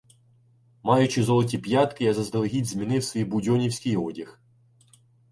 [0.83, 4.41] Маючи золоті п'ятки, я заздалегідь змінив свій будьонівський одяг.